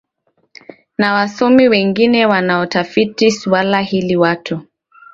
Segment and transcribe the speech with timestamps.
[0.97, 4.61] na wasomi wengine wanaotafiti suala hili watu